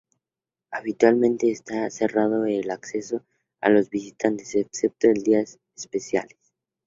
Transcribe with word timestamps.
Habitualmente 0.71 1.51
está 1.51 1.87
cerrado 1.91 2.45
el 2.47 2.71
acceso 2.71 3.23
a 3.59 3.69
los 3.69 3.91
visitantes, 3.91 4.55
excepto 4.55 5.05
en 5.05 5.13
días 5.21 5.59
especiales. 5.77 6.39